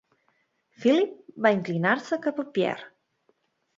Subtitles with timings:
[0.85, 1.13] Philip
[1.47, 2.89] va inclinar-se cap a Pierre.